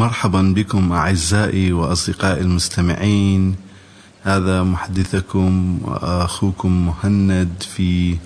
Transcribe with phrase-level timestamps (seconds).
[0.00, 3.56] مرحبا بكم أعزائي وأصدقائي المستمعين.
[4.22, 8.16] هذا محدثكم وأخوكم مهند في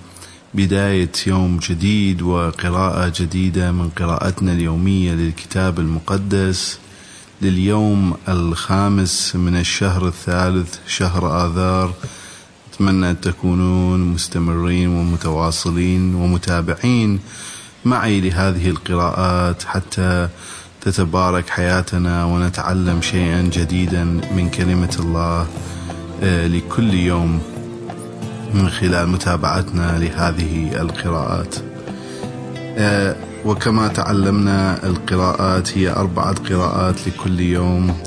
[0.53, 6.79] بداية يوم جديد وقراءة جديدة من قراءتنا اليومية للكتاب المقدس
[7.41, 11.93] لليوم الخامس من الشهر الثالث شهر آذار.
[12.73, 17.19] أتمنى أن تكونون مستمرين ومتواصلين ومتابعين
[17.85, 20.29] معي لهذه القراءات حتى
[20.85, 25.47] تتبارك حياتنا ونتعلم شيئا جديدا من كلمة الله
[26.23, 27.41] آه، لكل يوم
[28.53, 31.55] من خلال متابعتنا لهذه القراءات.
[32.77, 33.15] آه،
[33.45, 37.97] وكما تعلمنا القراءات هي أربعة قراءات لكل يوم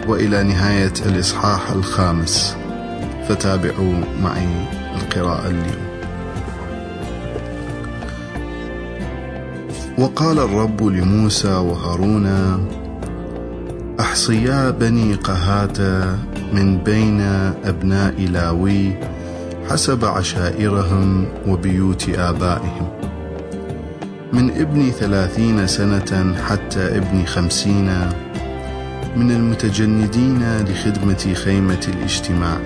[0.09, 2.57] وإلى نهاية الإصحاح الخامس.
[3.28, 4.49] فتابعوا معي
[4.97, 5.89] القراءة اليوم.
[9.99, 12.27] وقال الرب لموسى وهارون
[14.01, 15.81] أحصيا بني قهات
[16.53, 17.21] من بين
[17.65, 18.93] أبناء لاوي
[19.71, 22.89] حسب عشائرهم وبيوت آبائهم.
[24.33, 27.91] من ابن ثلاثين سنة حتى ابن خمسين
[29.17, 32.59] من المتجندين لخدمة خيمة الاجتماع.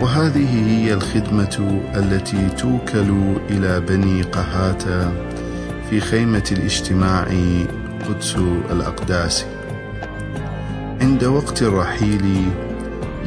[0.00, 4.82] وهذه هي الخدمة التي توكل إلى بني قهات
[5.90, 7.26] في خيمة الاجتماع
[8.08, 8.36] قدس
[8.70, 9.46] الأقداس.
[11.00, 12.48] عند وقت الرحيل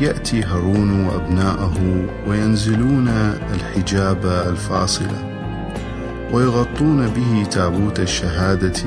[0.02, 3.08] يأتي هارون وأبناءه وينزلون
[3.54, 5.32] الحجاب الفاصلة
[6.34, 8.84] ويغطون به تابوت الشهادة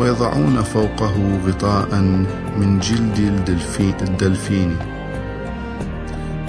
[0.00, 2.00] ويضعون فوقه غطاء
[2.58, 3.48] من جلد
[4.02, 4.76] الدلفين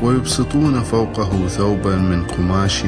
[0.04, 2.84] ويبسطون فوقه ثوبا من قماش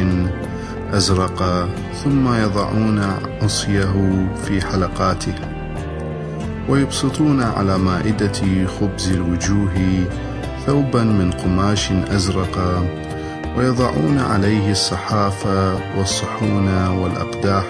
[0.93, 1.69] أزرق
[2.03, 3.01] ثم يضعون
[3.41, 5.35] عصيه في حلقاته
[6.69, 10.05] ويبسطون على مائدة خبز الوجوه
[10.65, 12.83] ثوبا من قماش أزرق
[13.57, 15.47] ويضعون عليه الصحاف
[15.97, 17.65] والصحون والأقداح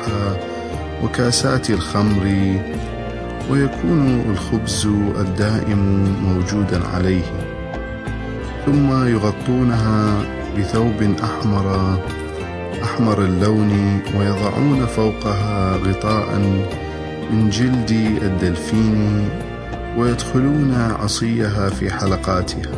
[1.03, 2.23] وكاسات الخمر
[3.51, 4.85] ويكون الخبز
[5.19, 5.79] الدائم
[6.23, 7.23] موجودا عليه.
[8.65, 10.23] ثم يغطونها
[10.57, 11.97] بثوب أحمر
[12.83, 16.37] أحمر اللون ويضعون فوقها غطاء
[17.31, 17.91] من جلد
[18.21, 19.29] الدلفين
[19.99, 22.71] ويدخلون عصيها في حلقاتها.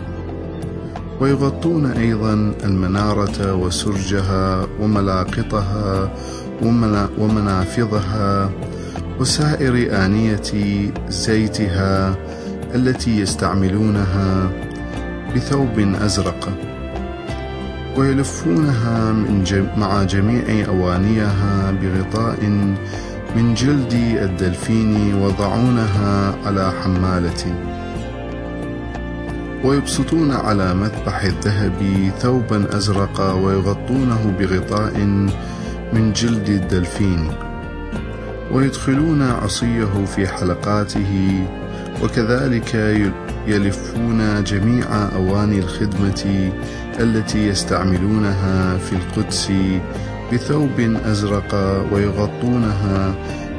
[1.19, 2.33] ويغطون أيضا
[2.63, 6.11] المنارة وسرجها وملاقطها
[7.17, 8.49] ومنافذها
[9.19, 12.15] وسائر آنية زيتها
[12.75, 14.51] التي يستعملونها
[15.35, 16.49] بثوب أزرق.
[17.97, 22.67] ويلفونها من جم مع جميع أوانيها بغطاء
[23.35, 27.55] من جلد الدلفين وضعونها على حمالة.
[29.63, 34.97] ويبسطون على مذبح الذهب ثوبا أزرق ويغطونه بغطاء
[35.93, 37.31] من جلد الدلفين.
[38.51, 41.43] ويدخلون عصيه في حلقاته
[42.03, 42.75] وكذلك
[43.47, 44.85] يلفون جميع
[45.15, 46.51] أواني الخدمة
[46.99, 49.51] التي يستعملونها في القدس
[50.33, 51.55] بثوب أزرق
[51.91, 53.13] ويغطونها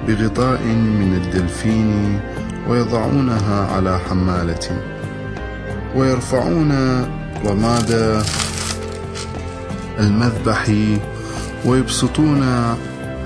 [0.09, 2.21] بغطاء من الدلفين
[2.69, 4.83] ويضعونها على حمالة.
[5.97, 6.73] ويرفعون
[7.47, 8.23] رماد
[10.01, 10.71] المذبح
[11.65, 12.43] ويبسطون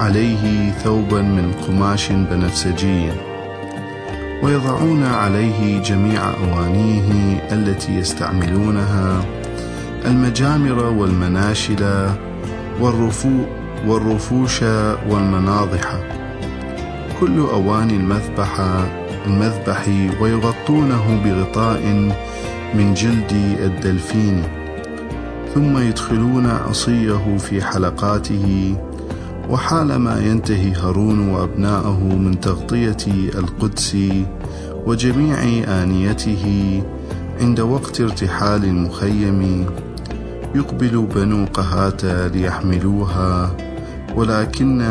[0.01, 3.11] عليه ثوبا من قماش بنفسجي.
[4.43, 9.25] ويضعون عليه جميع أوانيه التي يستعملونها
[10.05, 12.09] المجامر والمناشل
[12.81, 13.31] والرفو
[13.87, 14.62] والرفوش
[15.11, 16.00] والمناضح.
[17.20, 18.61] كل أواني المذبح
[19.26, 19.88] المذبح
[20.20, 22.12] ويغطونه بغطاء
[22.75, 24.43] من جلد الدلفين
[25.55, 28.76] ثم يدخلون عصيه في حلقاته
[29.50, 32.96] وحالما ينتهي هارون وأبناءه من تغطية
[33.34, 33.96] القدس
[34.87, 35.38] وجميع
[35.82, 36.82] آنيته
[37.40, 39.67] عند وقت ارتحال المخيم
[40.56, 43.56] يقبل بنو قهاة ليحملوها
[44.17, 44.82] ولكن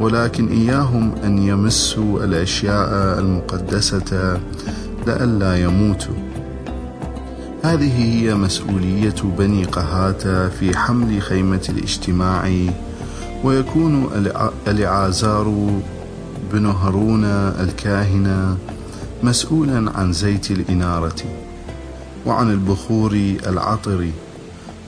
[0.00, 4.40] ولكن إياهم أن يمسوا الأشياء المقدسة
[5.06, 6.14] لئلا يموتوا.
[7.62, 12.50] هذه هي مسؤولية بني قهاة في حمل خيمة الاجتماع
[13.44, 14.10] ويكون
[14.68, 15.80] العازار
[16.52, 18.56] بن هارون الكاهن
[19.22, 21.22] مسؤولا عن زيت الإنارة
[22.26, 23.12] وعن البخور
[23.46, 24.10] العطر.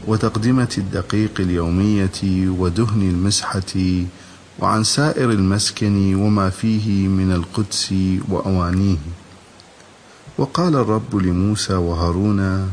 [0.07, 3.73] وتقدمة الدقيق اليومية ودهن المسحة
[4.59, 7.95] وعن سائر المسكن وما فيه من القدس
[8.29, 8.97] وأوانيه.
[10.39, 12.71] وقال الرب لموسى وهارون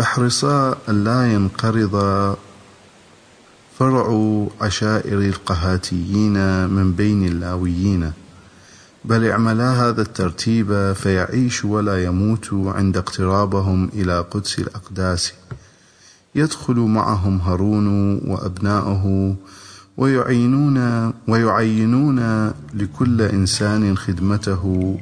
[0.00, 1.96] أحرصا ألا ينقرض
[3.78, 4.06] فرع
[4.60, 8.12] عشائر القهاتيين من بين اللاويين
[9.04, 15.32] بل اعملا هذا الترتيب فيعيش ولا يموت عند اقترابهم إلى قدس الأقداس.
[16.34, 17.86] يدخل معهم هارون
[18.26, 19.34] وأبناؤه
[19.96, 24.98] ويعينون ويعينون لكل إنسان خدمته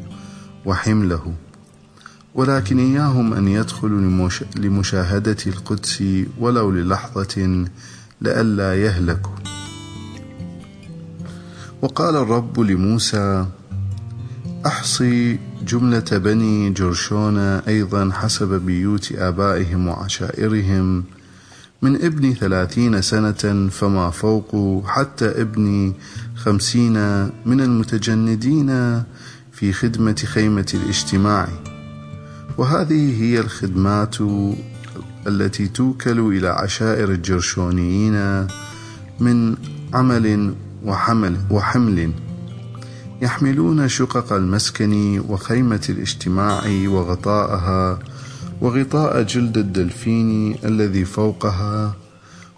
[0.64, 1.34] وحمله.
[2.34, 6.05] ولكن إياهم أن يدخلوا لمشاهدة القدس
[6.38, 7.67] ولو للحظة
[8.20, 9.32] لئلا يهلكوا.
[11.82, 13.46] وقال الرب لموسى
[14.67, 21.05] أحصي جملة بني جرشون أيضا حسب بيوت آبائهم وعشائرهم
[21.82, 25.93] من ابن ثلاثين سنة فما فوق حتى ابن
[26.37, 29.02] خمسين من المتجندين
[29.52, 31.49] في خدمة خيمة الاجتماع.
[32.58, 34.17] وهذه هي الخدمات
[35.26, 38.46] التي توكل إلى عشائر الجرشونيين
[39.20, 39.56] من
[39.94, 42.12] عمل وحمل وحمل.
[43.23, 47.99] يحملون شقق المسكن وخيمة الاجتماع وغطاءها
[48.62, 51.94] وغطاء جلد الدلفين الذي فوقها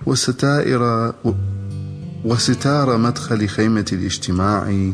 [0.06, 1.12] وستائر
[2.24, 4.92] وستار مدخل خيمة الاجتماع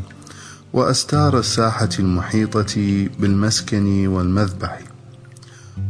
[0.73, 4.81] وأستار الساحة المحيطة بالمسكن والمذبح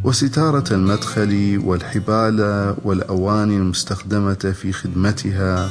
[0.05, 2.41] وستارة المدخل والحبال
[2.85, 5.71] والأواني المستخدمة في خدمتها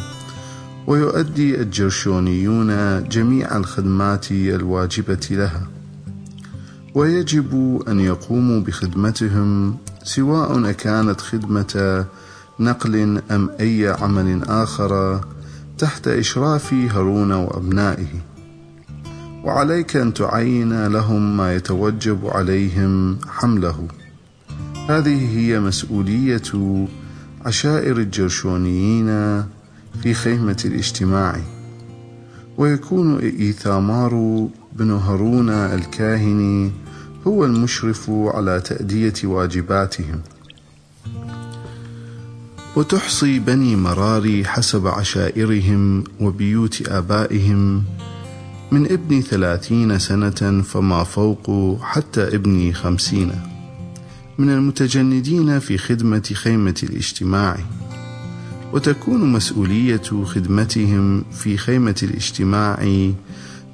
[0.88, 5.79] ويؤدي الجرشونيون جميع الخدمات الواجبة لها
[6.96, 12.06] ويجب أن يقوموا بخدمتهم سواء كانت خدمة
[12.60, 15.22] نقل أم أي عمل آخر
[15.78, 18.08] تحت إشراف هارون وأبنائه.
[19.44, 23.88] وعليك أن تعين لهم ما يتوجب عليهم حمله.
[24.90, 26.88] هذه هي مسؤولية
[27.46, 29.08] عشائر الجرشونيين
[30.04, 31.40] في خيمة الاجتماع.
[32.58, 34.48] ويكون إيثامار
[34.80, 36.72] بن هارون الكاهن
[37.28, 40.22] هو المشرف على تأدية واجباتهم.
[42.76, 47.84] وتحصي بني مراري حسب عشائرهم وبيوت آبائهم
[48.72, 53.32] من ابن ثلاثين سنة فما فوق حتى ابن خمسين.
[54.38, 57.58] من المتجندين في خدمة خيمة الاجتماع.
[58.74, 62.80] وتكون مسؤولية خدمتهم في خيمة الاجتماع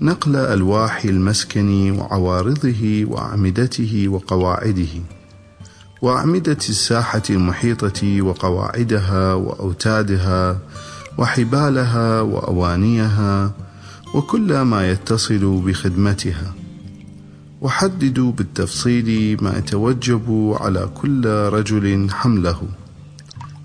[0.01, 5.01] نقل ألواح المسكن وعوارضه وأعمدته وقواعده
[6.01, 10.59] وأعمدة الساحة المحيطة وقواعدها وأوتادها
[11.17, 13.51] وحبالها وأوانيها
[14.13, 16.53] وكل ما يتصل بخدمتها.
[17.61, 22.61] وحددوا بالتفصيل ما يتوجب على كل رجل حمله.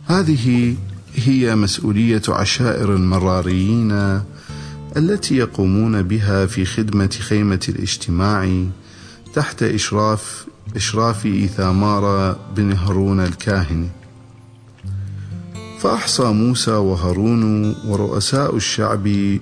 [0.06, 0.76] هذه
[1.14, 4.20] هي مسؤولية عشائر المراريين
[4.96, 8.64] التي يقومون بها في خدمة خيمة الاجتماع
[9.34, 13.88] تحت إشراف إشراف إيثامار بن هارون الكاهن.
[15.80, 19.38] فأحصى موسى وهارون ورؤساء الشعب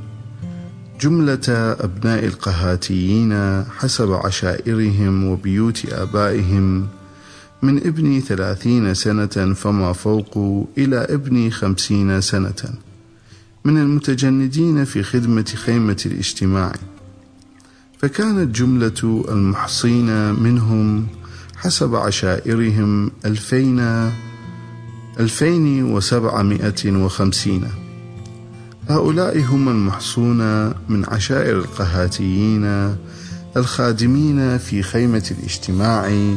[1.00, 1.49] جملة
[1.81, 6.88] أبناء القهاتيين حسب عشائرهم وبيوت آبائهم
[7.62, 10.38] من ابن ثلاثين سنة فما فوق
[10.78, 12.88] إلى ابن خمسين سنة.
[13.65, 16.73] من المتجندين في خدمة خيمة الاجتماع.
[17.99, 21.07] فكانت جملة المحصين منهم
[21.57, 24.11] حسب عشائرهم ألفين
[25.21, 27.69] ألفين وسبعمائة وخمسين.
[28.88, 32.97] هؤلاء هم المحصون من عشائر القهاتيين
[33.57, 36.35] الخادمين في خيمة الاجتماع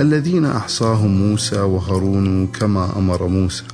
[0.00, 3.64] الذين أحصاهم موسى وهارون كما أمر موسى.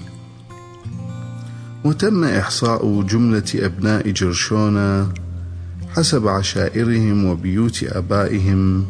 [1.84, 5.08] وتم إحصاء جملة أبناء جرشون
[5.96, 8.86] حسب عشائرهم وبيوت آبائهم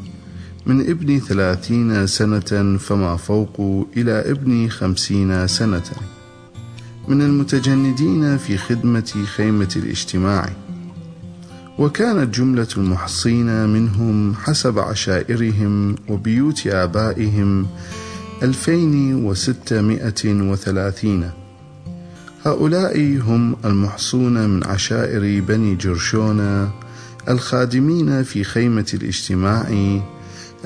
[0.66, 5.90] من ابن ثلاثين سنة فما فوق إلى ابن خمسين سنة.
[7.08, 10.52] من المتجندين في خدمة خيمة الاجتماع.
[11.78, 17.66] وكانت جملة المحصين منهم حسب عشائرهم وبيوت آبائهم
[18.42, 21.41] ألفين وستمائة وثلاثين.
[22.44, 26.70] هؤلاء هم المحصون من عشائر بني جرشون
[27.28, 30.00] الخادمين في خيمة الاجتماع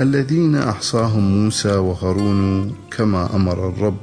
[0.00, 3.98] الذين أحصاهم موسى وهارون كما أمر الرب.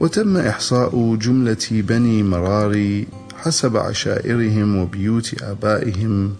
[0.00, 3.06] وتم إحصاء جملة بني مراري
[3.36, 6.34] حسب عشائرهم وبيوت آبائهم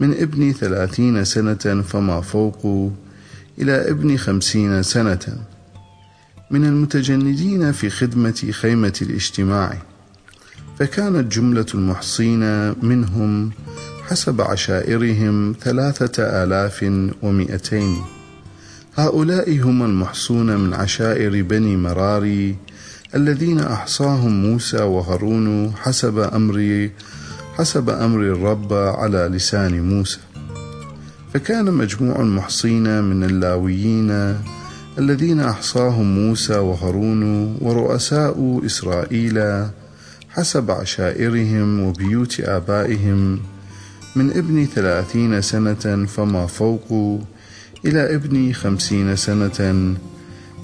[0.00, 2.90] من ابن ثلاثين سنة فما فوق
[3.58, 5.49] إلى ابن خمسين سنة.
[6.50, 9.78] من المتجندين في خدمة خيمة الاجتماع.
[10.78, 13.50] فكانت جملة المحصين منهم
[14.08, 16.84] حسب عشائرهم ثلاثة آلاف
[17.22, 17.96] ومئتين.
[18.96, 22.56] هؤلاء هم المحصون من عشائر بني مراري
[23.14, 26.88] الذين أحصاهم موسى وهارون حسب أمر
[27.58, 30.18] حسب أمر الرب على لسان موسى.
[31.34, 34.36] فكان مجموع المحصين من اللاويين
[35.00, 37.22] الذين أحصاهم موسى وهارون
[37.60, 39.66] ورؤساء إسرائيل
[40.30, 43.40] حسب عشائرهم وبيوت آبائهم
[44.16, 47.20] من ابن ثلاثين سنة فما فوق
[47.86, 49.96] إلى ابن خمسين سنة.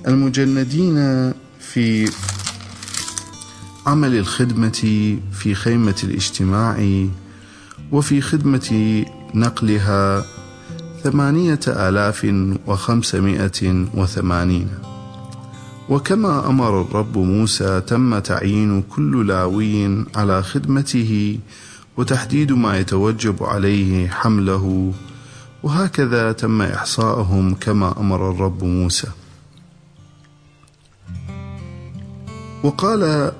[0.09, 2.11] المجندين في
[3.87, 7.07] عمل الخدمة في خيمة الاجتماع
[7.93, 10.25] وفي خدمة نقلها
[11.07, 12.27] ثمانية آلاف
[12.67, 14.69] وخمسمائة وثمانين.
[15.89, 21.39] وكما أمر الرب موسى تم تعيين كل لاوي على خدمته
[21.97, 24.93] وتحديد ما يتوجب عليه حمله
[25.63, 29.09] وهكذا تم إحصاءهم كما أمر الرب موسى.
[32.63, 33.33] وقال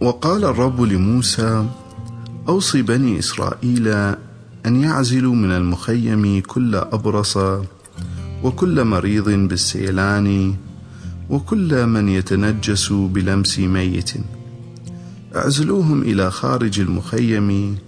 [0.00, 1.66] وقال الرب لموسى
[2.48, 4.14] أوصي بني إسرائيل
[4.66, 7.38] أن يعزلوا من المخيم كل أبرص
[8.42, 10.54] وكل مريض بالسيلان
[11.30, 14.12] وكل من يتنجس بلمس ميت.
[15.36, 17.78] اعزلوهم إلى خارج المخيم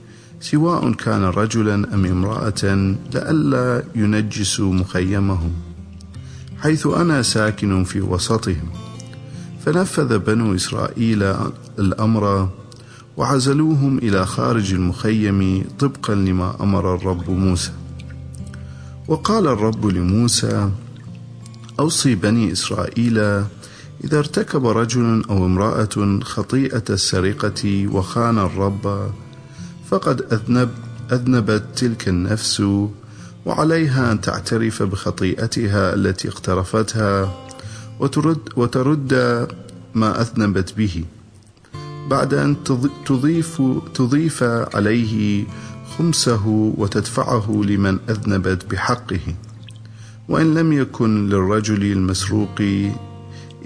[0.40, 5.52] سواء كان رجلا أم امرأة لئلا ينجسوا مخيمهم
[6.62, 8.68] حيث أنا ساكن في وسطهم.
[9.64, 11.34] فنفذ بنو إسرائيل
[11.78, 12.48] الأمر
[13.18, 17.72] وعزلوهم إلى خارج المخيم طبقا لما أمر الرب موسى.
[19.08, 20.70] وقال الرب لموسى
[21.80, 23.18] أوصي بني إسرائيل
[24.04, 29.10] إذا ارتكب رجل أو امرأة خطيئة السرقة وخان الرب
[29.90, 30.70] فقد أذنب
[31.12, 32.62] أذنبت تلك النفس
[33.46, 37.34] وعليها أن تعترف بخطيئتها التي اقترفتها
[38.00, 39.12] وترد, وترد
[39.94, 41.04] ما أذنبت به.
[42.10, 42.56] بعد أن
[43.06, 43.62] تضيف,
[43.94, 45.44] تضيف عليه
[45.98, 46.46] خمسه
[46.78, 49.34] وتدفعه لمن أذنبت بحقه.
[50.28, 52.62] وإن لم يكن للرجل المسروق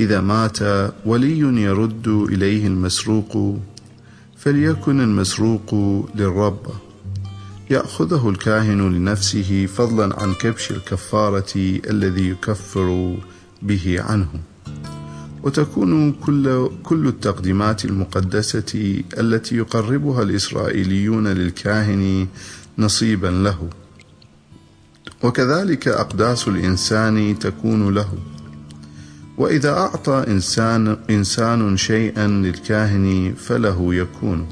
[0.00, 0.58] إذا مات
[1.06, 3.56] ولي يرد إليه المسروق
[4.36, 5.74] فليكن المسروق
[6.14, 6.66] للرب.
[7.70, 13.16] يأخذه الكاهن لنفسه فضلا عن كبش الكفارة الذي يكفر
[13.62, 14.51] به عنه.
[15.42, 22.26] وتكون كل كل التقديمات المقدسة التي يقربها الإسرائيليون للكاهن
[22.78, 23.70] نصيبا له.
[25.22, 28.08] وكذلك أقداس الإنسان تكون له.
[29.38, 34.46] وإذا أعطى إنسان إنسان شيئا للكاهن فله يكون.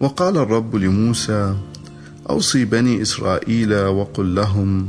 [0.00, 1.56] وقال الرب لموسى
[2.30, 4.88] أوصي بني إسرائيل وقل لهم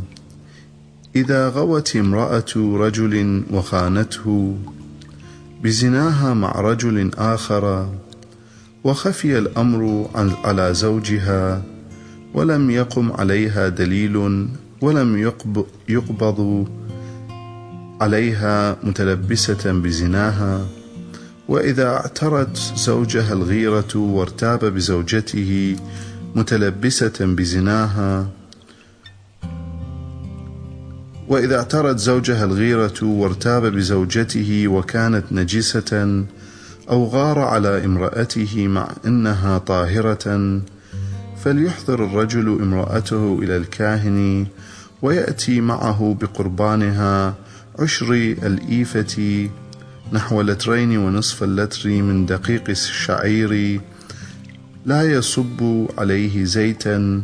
[1.16, 4.58] إذا غوت امرأة رجل وخانته
[5.64, 7.94] بزناها مع رجل آخر
[8.84, 10.10] وخفي الأمر
[10.44, 11.64] على زوجها
[12.34, 14.48] ولم يقم عليها دليل
[14.82, 15.32] ولم
[15.90, 16.68] يقبض
[18.02, 20.66] عليها متلبسة بزناها.
[21.48, 25.76] وإذا اعترت زوجها الغيرة وارتاب بزوجته
[26.36, 28.28] متلبسة بزناها
[31.34, 36.24] وإذا اعترت زوجها الغيرة وارتاب بزوجته وكانت نجسة
[36.90, 40.62] أو غار على امرأته مع أنها طاهرة
[41.44, 44.48] فليحضر الرجل امرأته إلى الكاهن
[45.02, 47.34] ويأتي معه بقربانها
[47.80, 48.14] عشر
[48.44, 49.50] الإيفة
[50.14, 53.82] نحو لترين ونصف اللتر من دقيق الشعير
[54.86, 57.24] لا يصب عليه زيتا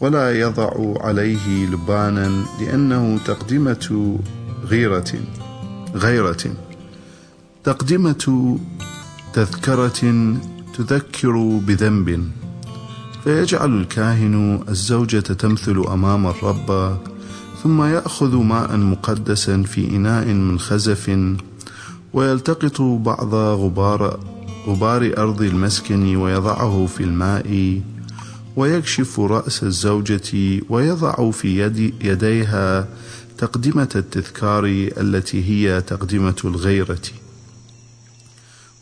[0.00, 4.18] ولا يضع عليه لبانا لأنه تقدمة
[4.64, 5.12] غيرة
[5.94, 6.44] غيرة.
[7.64, 8.58] تقدمة
[9.32, 10.00] تذكرة
[10.76, 12.30] تذكر بذنب.
[13.24, 16.98] فيجعل الكاهن الزوجة تمثل أمام الرب
[17.62, 21.18] ثم يأخذ ماء مقدسا في إناء من خزف
[22.12, 24.20] ويلتقط بعض غبار
[24.66, 27.80] غبار أرض المسكن ويضعه في الماء.
[28.60, 32.88] ويكشف رأس الزوجة ويضع في يد يديها
[33.38, 34.64] تقدمة التذكار
[35.00, 37.02] التي هي تقدمة الغيرة.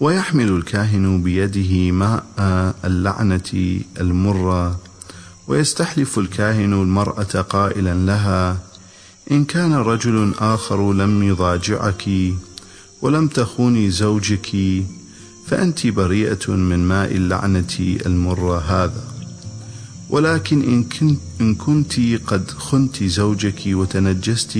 [0.00, 2.24] ويحمل الكاهن بيده ماء
[2.84, 4.80] اللعنة المرة
[5.48, 8.58] ويستحلف الكاهن المرأة قائلا لها
[9.30, 12.04] إن كان رجل آخر لم يضاجعك
[13.02, 14.56] ولم تخوني زوجك
[15.46, 19.07] فأنت بريئة من ماء اللعنة المرة هذا.
[20.10, 24.58] ولكن إن, كنت إن كنت قد خنت زوجك وتنجست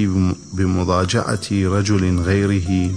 [0.53, 2.91] بمضاجعة رجل غيره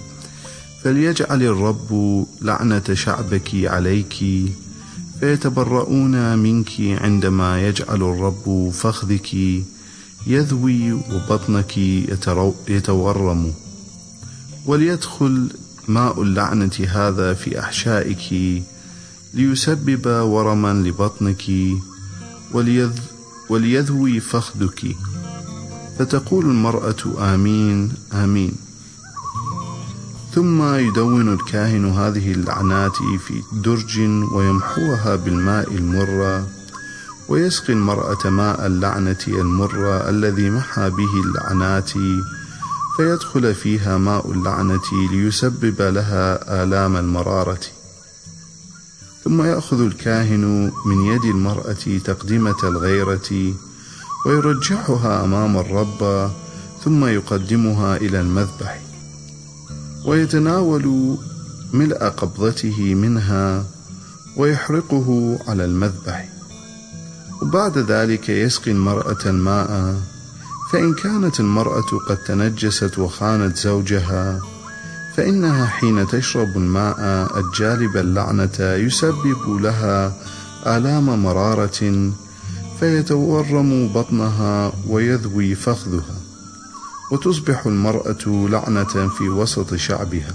[0.83, 4.15] فليجعل الرب لعنة شعبك عليك
[5.19, 9.33] فيتبرؤون منك عندما يجعل الرب فخذك
[10.27, 11.77] يذوي وبطنك
[12.67, 13.53] يتورم.
[14.65, 15.49] وليدخل
[15.87, 18.63] ماء اللعنة هذا في أحشائك
[19.33, 21.43] ليسبب ورما لبطنك.
[22.53, 22.91] وليذ
[23.49, 24.95] وليذوي فخذك.
[25.99, 28.53] فتقول المرأة آمين آمين.
[30.35, 33.99] ثم يدون الكاهن هذه اللعنات في درج
[34.33, 36.47] ويمحوها بالماء المرة
[37.29, 41.91] ويسقي المرأة ماء اللعنة المرة الذي محى به اللعنات
[42.97, 47.59] فيدخل فيها ماء اللعنة ليسبب لها آلام المرارة.
[49.23, 53.53] ثم يأخذ الكاهن من يد المرأة تقدمة الغيرة
[54.25, 56.31] ويرجعها أمام الرب
[56.83, 58.81] ثم يقدمها إلى المذبح
[60.05, 61.17] ويتناول
[61.73, 63.65] ملء قبضته منها
[64.37, 66.29] ويحرقه على المذبح.
[67.41, 70.01] وبعد ذلك يسقي المرأة الماء
[70.71, 74.41] فإن كانت المرأة قد تنجست وخانت زوجها
[75.21, 76.99] فإنها حين تشرب الماء
[77.39, 80.13] الجالب اللعنة يسبب لها
[80.67, 82.11] آلام مرارة
[82.79, 86.15] فيتورم بطنها ويذوي فخذها
[87.11, 90.33] وتصبح المرأة لعنة في وسط شعبها.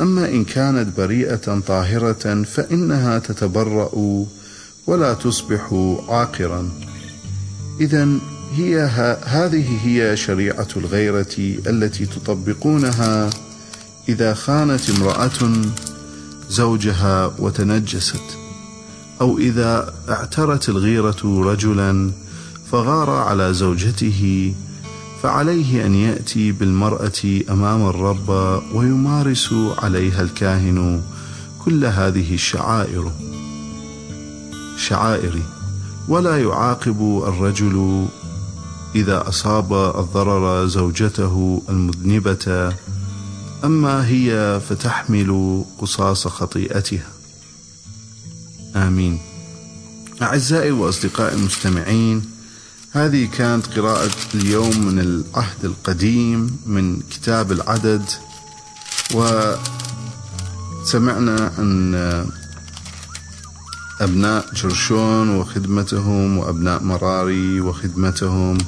[0.00, 3.90] أما إن كانت بريئة طاهرة فإنها تتبرأ
[4.86, 6.70] ولا تصبح عاقرا.
[7.80, 8.08] إذا
[8.52, 8.80] هي
[9.24, 13.30] هذه هي شريعة الغيرة التي تطبقونها
[14.10, 15.62] إذا خانت امرأة
[16.50, 18.22] زوجها وتنجست
[19.20, 22.10] أو إذا اعترت الغيرة رجلا
[22.72, 24.54] فغار على زوجته
[25.22, 28.28] فعليه أن يأتي بالمرأة أمام الرب
[28.74, 31.02] ويمارس عليها الكاهن
[31.64, 33.12] كل هذه الشعائر.
[34.76, 35.38] شعائر
[36.08, 38.06] ولا يعاقب الرجل
[38.94, 42.72] إذا أصاب الضرر زوجته المذنبة
[43.64, 47.08] أما هي فتحمل قصاص خطيئتها.
[48.76, 49.18] آمين.
[50.22, 52.30] أعزائي وأصدقائي المستمعين
[52.92, 58.02] هذه كانت قراءة اليوم من العهد القديم من كتاب العدد
[60.84, 61.94] وسمعنا أن
[64.00, 68.58] أبناء جرشون وخدمتهم وأبناء مراري وخدمتهم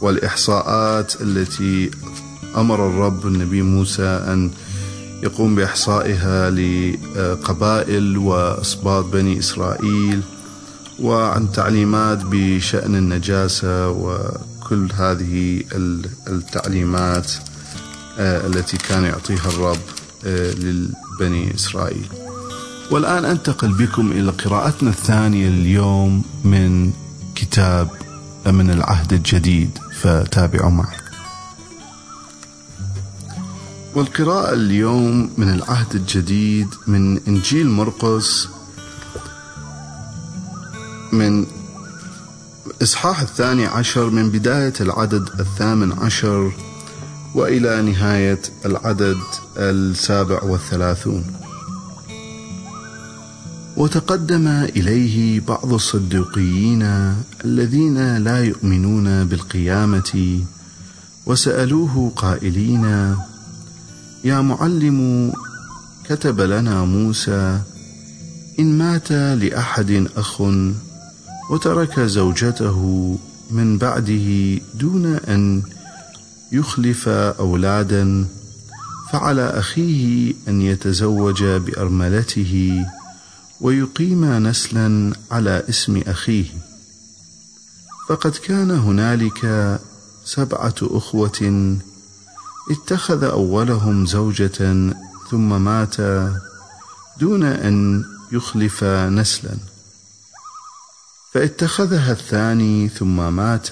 [0.00, 1.90] والإحصاءات التي
[2.56, 4.50] أمر الرب النبي موسى أن
[5.22, 10.20] يقوم بإحصائها لقبائل وأسباط بني إسرائيل
[11.00, 15.62] وعن تعليمات بشأن النجاسة وكل هذه
[16.28, 17.32] التعليمات
[18.18, 19.78] آه، التي كان يعطيها الرب
[20.24, 22.06] آه، للبني إسرائيل.
[22.90, 26.92] والآن أنتقل بكم إلى قراءتنا الثانية اليوم من
[27.34, 27.88] كتاب
[28.46, 31.03] من العهد الجديد فتابعوا معي.
[33.94, 38.48] والقراءة اليوم من العهد الجديد من إنجيل مرقس
[41.12, 41.46] من
[42.82, 46.52] إصحاح الثاني عشر من بداية العدد الثامن عشر
[47.34, 49.16] وإلى نهاية العدد
[49.56, 51.24] السابع والثلاثون.
[53.76, 56.82] وتقدم إليه بعض الصدوقيين
[57.44, 60.40] الذين لا يؤمنون بالقيامة
[61.26, 63.16] وسألوه قائلين
[64.24, 65.32] يا معلم
[66.04, 67.60] كتب لنا موسى
[68.58, 70.42] إن مات لأحد أخ
[71.50, 72.78] وترك زوجته
[73.50, 75.62] من بعده دون أن
[76.52, 78.26] يخلف أولادا
[79.12, 82.84] فعلى أخيه أن يتزوج بأرملته
[83.60, 86.46] ويقيم نسلا على اسم أخيه.
[88.08, 89.78] فقد كان هنالك
[90.24, 91.78] سبعة أخوة
[92.70, 94.92] اتخذ أولهم زوجة
[95.30, 95.96] ثم مات
[97.20, 99.56] دون أن يخلف نسلا.
[101.32, 103.68] فاتخذها الثاني ثم مات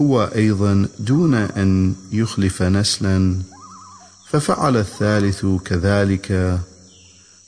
[0.00, 3.38] هو أيضا دون أن يخلف نسلا.
[4.30, 6.58] ففعل الثالث كذلك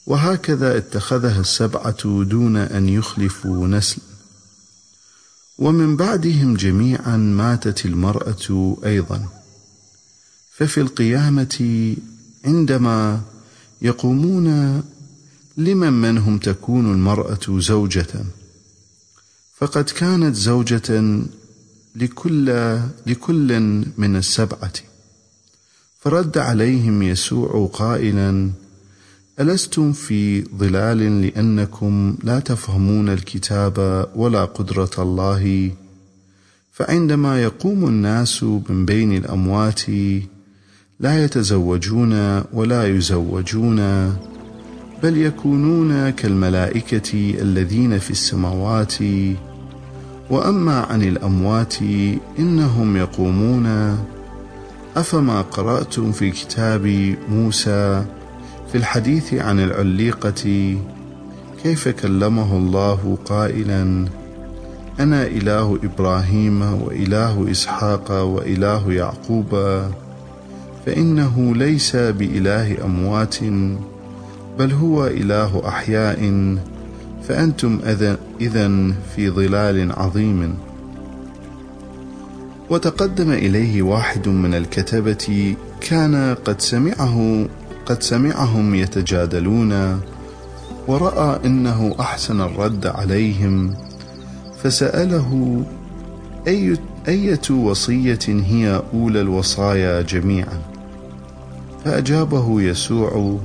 [0.06, 4.04] وهكذا اتخذها السبعة دون أن يخلفوا نسلا.
[5.58, 9.39] ومن بعدهم جميعا ماتت المرأة أيضا.
[10.60, 11.96] ففي القيامة
[12.44, 13.20] عندما
[13.82, 14.46] يقومون
[15.56, 18.24] لمن منهم تكون المرأة زوجة.
[19.56, 21.20] فقد كانت زوجة
[21.96, 22.46] لكل
[23.06, 23.60] لكل
[23.98, 24.72] من السبعة.
[26.00, 28.50] فرد عليهم يسوع قائلا
[29.40, 35.72] ألستم في ضلال لأنكم لا تفهمون الكتاب ولا قدرة الله؟
[36.72, 39.82] فعندما يقوم الناس من بين الأموات
[41.00, 43.80] لا يتزوجون ولا يزوجون
[45.02, 48.94] بل يكونون كالملائكة الذين في السماوات.
[50.30, 51.74] وأما عن الأموات
[52.38, 53.66] إنهم يقومون.
[54.96, 58.04] أفما قرأتم في كتاب موسى
[58.72, 60.76] في الحديث عن العليقة؟
[61.62, 64.06] كيف كلمه الله قائلا
[65.00, 69.80] أنا إله إبراهيم وإله إسحاق وإله يعقوب
[70.86, 73.36] فإنه ليس بإله أموات
[74.58, 76.18] بل هو إله أحياء
[77.28, 77.80] فأنتم
[78.40, 80.54] إذا في ظلال عظيم.
[82.70, 87.46] وتقدم إليه واحد من الكتبة كان قد سمعه
[87.86, 90.00] قد سمعهم يتجادلون
[90.88, 93.74] ورأى أنه أحسن الرد عليهم
[94.62, 95.62] فسأله
[96.46, 96.76] أي
[97.08, 100.69] أية وصية هي أولى الوصايا جميعا؟
[101.84, 103.38] فأجابه يسوع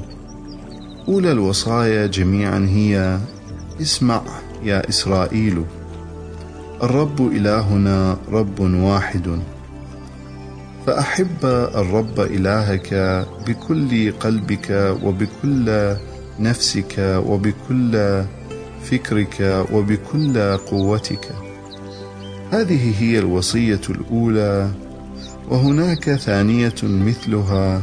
[1.08, 3.20] أولى الوصايا جميعا هي
[3.82, 4.22] اسمع
[4.64, 5.64] يا إسرائيل
[6.84, 9.40] الرب إلهنا رب واحد
[10.86, 11.46] فأحب
[11.76, 12.94] الرب إلهك
[13.48, 15.96] بكل قلبك وبكل
[16.40, 18.24] نفسك وبكل
[18.84, 21.30] فكرك وبكل قوتك.
[22.52, 24.70] هذه هي الوصية الأولى
[25.50, 27.82] وهناك ثانية مثلها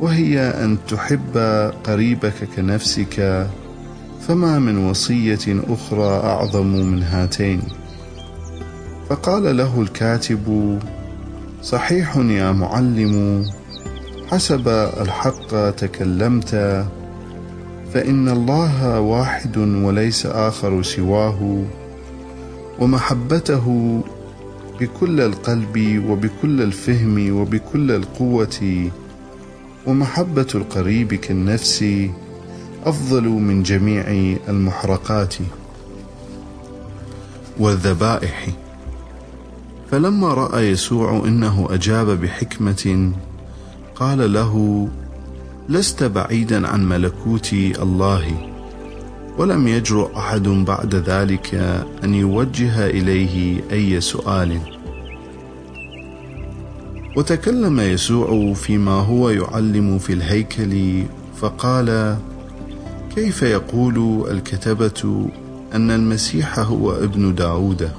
[0.00, 1.36] وهي أن تحب
[1.84, 3.46] قريبك كنفسك
[4.28, 7.62] فما من وصية أخرى أعظم من هاتين.
[9.08, 10.78] فقال له الكاتب
[11.62, 13.44] صحيح يا معلم
[14.30, 14.68] حسب
[15.00, 16.84] الحق تكلمت
[17.94, 21.64] فإن الله واحد وليس آخر سواه
[22.78, 24.00] ومحبته
[24.80, 28.88] بكل القلب وبكل الفهم وبكل القوة
[29.86, 31.84] ومحبة القريب كالنفس
[32.84, 34.04] أفضل من جميع
[34.48, 35.34] المحرقات
[37.58, 38.46] والذبائح.
[39.90, 43.12] فلما رأى يسوع إنه أجاب بحكمة
[43.94, 44.88] قال له
[45.68, 48.50] لست بعيدا عن ملكوت الله
[49.38, 51.54] ولم يجرؤ أحد بعد ذلك
[52.04, 54.79] أن يوجه إليه أي سؤال.
[57.16, 61.02] وتكلم يسوع فيما هو يعلم في الهيكل
[61.36, 62.16] فقال
[63.14, 65.28] كيف يقول الكتبة
[65.74, 67.90] أن المسيح هو ابن داود؟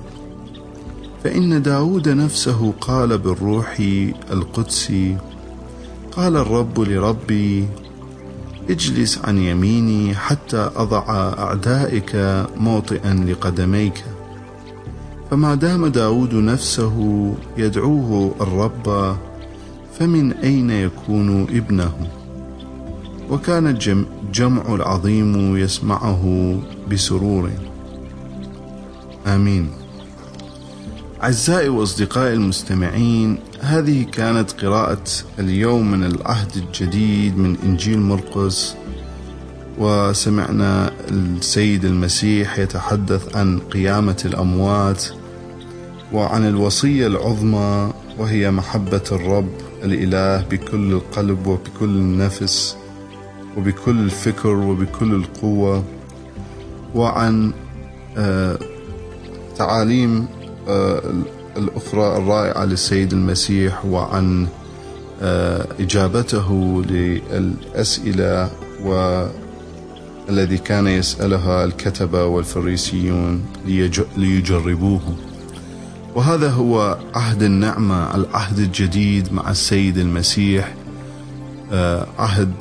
[1.23, 3.79] فإن داود نفسه قال بالروح
[4.31, 5.17] القدسي
[6.11, 7.67] قال الرب لربي
[8.69, 12.15] اجلس عن يميني حتى أضع أعدائك
[12.57, 14.03] موطئا لقدميك.
[15.31, 16.95] فما دام داود نفسه
[17.57, 19.17] يدعوه الرب
[19.99, 21.93] فمن أين يكون ابنه؟
[23.29, 26.55] وكان الجمع العظيم يسمعه
[26.91, 27.49] بسرور.
[29.27, 29.69] آمين.
[31.23, 35.03] أعزائي وأصدقائي المستمعين هذه كانت قراءة
[35.39, 38.75] اليوم من العهد الجديد من إنجيل مرقس
[39.77, 45.20] وسمعنا السيد المسيح يتحدث عن قيامة الأموات.
[46.13, 49.49] وعن الوصية العظمى وهي محبة الرب
[49.83, 52.77] الإله بكل القلب وبكل النفس
[53.57, 55.83] وبكل الفكر وبكل القوة.
[56.95, 57.51] وعن
[58.17, 58.57] آه،
[59.57, 60.27] تعاليم
[60.67, 61.01] آه،
[61.57, 64.47] الأخرى الرائعة للسيد المسيح وعن
[65.21, 68.49] آه، إجابته للأسئلة
[68.83, 73.45] والذي كان يسألها الكتبة والفريسيون
[74.17, 75.01] ليجربوه.
[76.15, 80.73] وهذا هو عهد النعمة العهد الجديد مع السيد المسيح
[81.73, 82.53] آه، عهد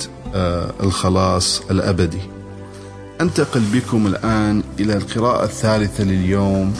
[0.82, 2.20] الخلاص الأبدي.
[3.20, 6.74] أنتقل بكم الآن إلى القراءة الثالثة لليوم.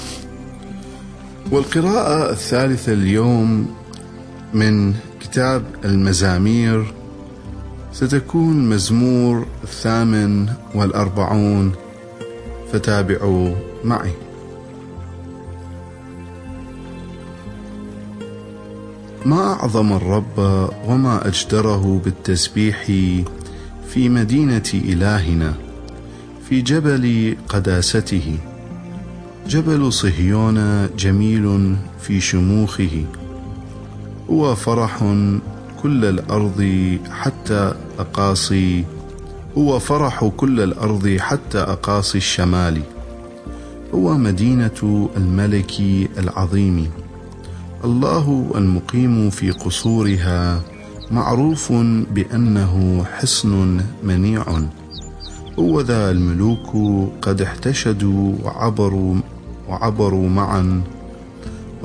[1.50, 3.74] والقراءة الثالثة اليوم
[4.54, 6.94] من كتاب المزامير.
[7.92, 11.72] ستكون مزمور الثامن والأربعون.
[12.72, 13.54] فتابعوا
[13.84, 14.29] معي.
[19.26, 20.38] ما أعظم الرب
[20.86, 22.84] وما أجدره بالتسبيح
[23.88, 25.54] في مدينة إلهنا
[26.48, 28.38] في جبل قداسته.
[29.48, 33.04] جبل صهيون جميل في شموخه.
[34.30, 34.98] هو فرح
[35.82, 38.84] كل الأرض حتى أقاصي
[39.58, 42.82] هو فرح كل الأرض حتى أقاصي الشمال.
[43.94, 45.80] هو مدينة الملك
[46.18, 46.90] العظيم.
[47.84, 50.60] الله المقيم في قصورها
[51.10, 51.72] معروف
[52.10, 54.44] بأنه حصن منيع.
[55.58, 56.76] هو ذا الملوك
[57.22, 59.16] قد احتشدوا وعبروا
[59.68, 60.82] وعبروا معا.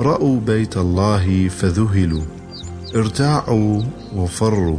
[0.00, 2.22] رأوا بيت الله فذهلوا
[2.96, 3.82] ارتاعوا
[4.16, 4.78] وفروا.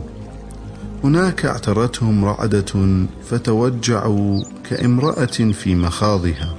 [1.03, 6.55] هناك اعترتهم رعدة فتوجعوا كامرأة في مخاضها.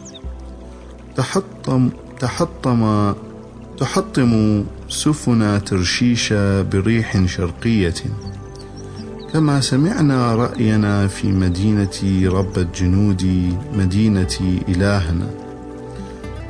[1.17, 1.91] تحطم
[2.21, 3.13] تحطم
[3.81, 6.33] تحطم سفن ترشيش
[6.73, 7.95] بريح شرقية.
[9.33, 15.31] كما سمعنا رأينا في مدينة رب الجنود مدينة إلهنا.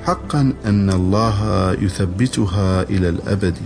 [0.05, 3.57] حقا أن الله يثبتها إلى الأبد.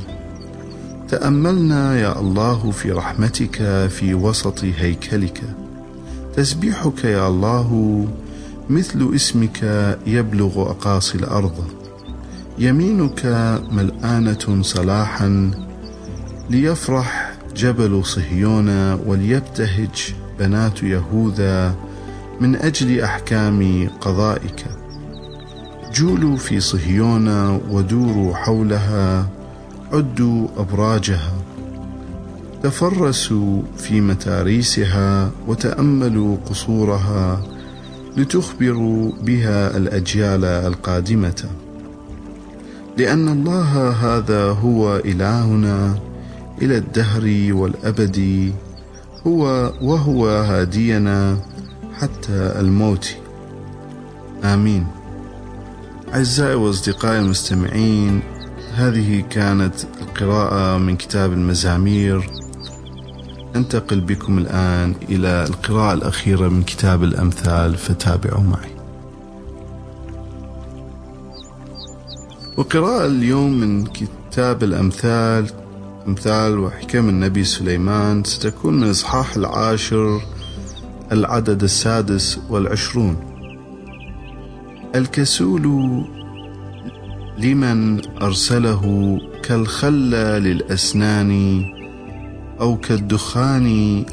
[1.08, 5.42] تأملنا يا الله في رحمتك في وسط هيكلك.
[6.36, 8.06] تسبيحك يا الله
[8.70, 9.60] مثل اسمك
[10.06, 11.81] يبلغ أقاصي الأرض.
[12.58, 13.26] يمينك
[13.72, 15.50] ملآنة صلاحا
[16.50, 21.74] ليفرح جبل صهيون وليبتهج بنات يهوذا
[22.40, 24.64] من أجل أحكام قضائك.
[25.94, 27.28] جولوا في صهيون
[27.70, 29.28] ودوروا حولها
[29.92, 31.32] عدوا أبراجها
[32.62, 37.42] تفرسوا في متاريسها وتأملوا قصورها
[38.16, 41.44] لتخبروا بها الأجيال القادمة.
[42.96, 45.98] لأن الله هذا هو إلهنا
[46.62, 48.52] إلى الدهر والأبد
[49.26, 51.38] هو وهو هادينا
[52.00, 53.16] حتى الموت.
[54.44, 54.86] آمين.
[56.14, 58.20] أعزائي وأصدقائي المستمعين
[58.74, 62.30] هذه كانت القراءة من كتاب المزامير.
[63.56, 68.71] أنتقل بكم الآن إلى القراءة الأخيرة من كتاب الأمثال فتابعوا معي.
[72.62, 75.46] وقراءة اليوم من كتاب الأمثال
[76.06, 80.20] أمثال وحكم النبي سليمان ستكون من الإصحاح العاشر
[81.12, 83.16] العدد السادس والعشرون.
[84.94, 85.62] الكسول
[87.38, 90.10] لمن أرسله كالخل
[90.42, 91.64] للأسنان
[92.60, 93.66] أو كالدخان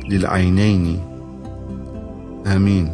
[0.09, 0.99] للعينين.
[2.47, 2.91] آمين.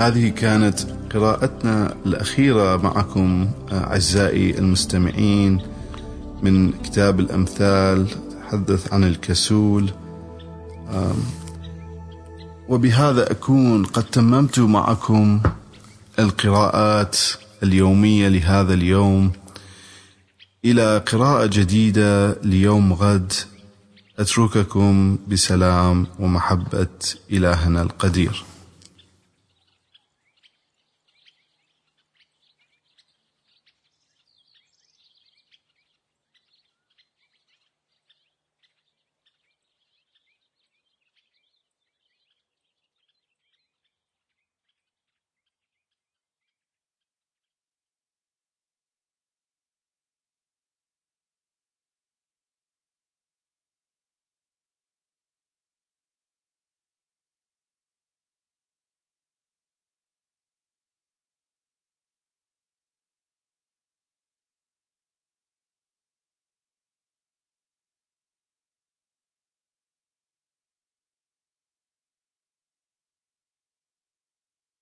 [0.00, 5.60] هذه كانت قراءتنا الأخيرة معكم أعزائي المستمعين
[6.42, 8.06] من كتاب الأمثال
[8.42, 9.90] تحدث عن الكسول.
[12.68, 15.40] وبهذا أكون قد تممت معكم
[16.18, 17.16] القراءات
[17.62, 19.32] اليومية لهذا اليوم.
[20.64, 23.32] إلى قراءة جديدة ليوم غد
[24.18, 26.86] أترككم بسلام ومحبة
[27.32, 28.44] إلهنا القدير.